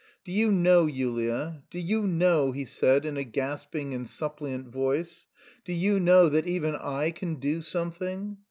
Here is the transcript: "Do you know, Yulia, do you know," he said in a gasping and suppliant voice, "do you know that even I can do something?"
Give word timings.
"Do 0.25 0.31
you 0.31 0.51
know, 0.51 0.87
Yulia, 0.87 1.61
do 1.69 1.77
you 1.77 2.01
know," 2.07 2.51
he 2.53 2.65
said 2.65 3.05
in 3.05 3.17
a 3.17 3.23
gasping 3.23 3.93
and 3.93 4.09
suppliant 4.09 4.69
voice, 4.69 5.27
"do 5.63 5.73
you 5.73 5.99
know 5.99 6.27
that 6.27 6.47
even 6.47 6.75
I 6.75 7.11
can 7.11 7.35
do 7.35 7.61
something?" 7.61 8.39